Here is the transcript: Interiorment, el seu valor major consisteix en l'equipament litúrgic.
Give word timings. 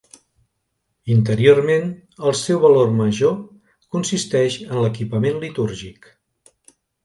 Interiorment, 1.15 1.85
el 2.31 2.35
seu 2.41 2.63
valor 2.65 2.91
major 3.03 3.37
consisteix 3.97 4.59
en 4.67 4.83
l'equipament 4.87 5.41
litúrgic. 5.49 6.13